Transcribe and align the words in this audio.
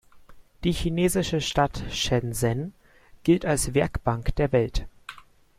Die 0.63 0.71
chinesische 0.73 1.41
Stadt 1.41 1.83
Shenzhen 1.91 2.73
gilt 3.21 3.45
als 3.45 3.75
„Werkbank 3.75 4.33
der 4.37 4.51
Welt“. 4.51 4.87